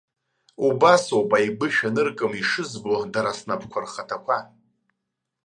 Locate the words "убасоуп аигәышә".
0.65-1.81